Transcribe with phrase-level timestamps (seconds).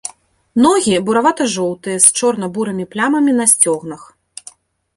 [0.65, 4.01] Ногі буравата-жоўтыя, з чорна-бурымі плямамі на сцёгнах.